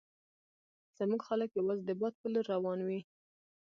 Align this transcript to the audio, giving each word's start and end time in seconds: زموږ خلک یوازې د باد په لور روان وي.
زموږ 0.97 1.21
خلک 1.27 1.49
یوازې 1.59 1.83
د 1.85 1.91
باد 1.99 2.13
په 2.21 2.27
لور 2.33 2.45
روان 2.53 2.79
وي. 2.87 2.99